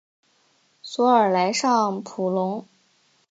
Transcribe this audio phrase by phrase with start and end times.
[0.81, 2.65] 索尔莱尚普隆。